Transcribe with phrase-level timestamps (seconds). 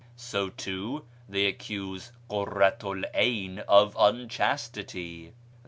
[0.15, 5.33] So, too, they accuse Kurratu 'l Ayn of unchastity.